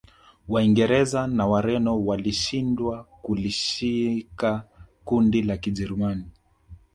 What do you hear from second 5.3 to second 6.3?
la Kijerumani